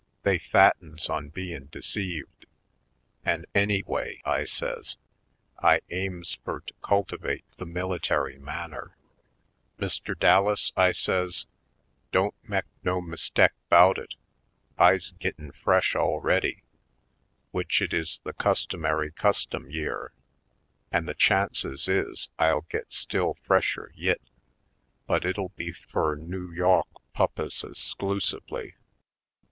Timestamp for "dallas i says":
10.17-11.45